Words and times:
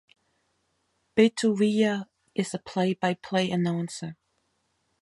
Beto 1.15 1.55
Villa 1.55 2.09
is 2.33 2.49
the 2.49 2.57
play-by-play 2.57 3.51
announcer. 3.51 4.17